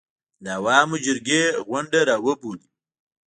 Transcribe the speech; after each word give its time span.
د 0.43 0.45
عوامو 0.57 0.97
جرګې 1.05 1.43
غونډه 1.69 1.99
راوبولي. 2.09 2.67